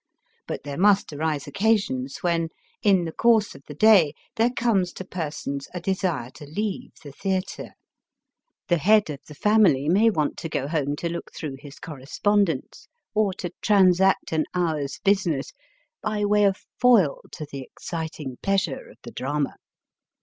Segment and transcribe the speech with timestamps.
[0.47, 2.49] But there must arise occasions when,
[2.81, 7.11] in the course of the day, there comes to persons a desire to leave the
[7.11, 7.75] theatre.
[8.67, 12.87] The head of the family may want to go home to look through his correspondence,
[13.13, 15.53] or to transact an hour's busi ness,
[16.01, 19.53] by way of foil to the exciting pleasure of the drama.